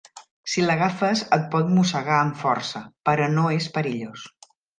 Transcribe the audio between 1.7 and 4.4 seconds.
mossegar amb força, però no és perillós.